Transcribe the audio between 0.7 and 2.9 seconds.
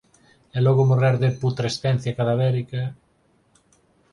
morrer de putrescencia cadavérica...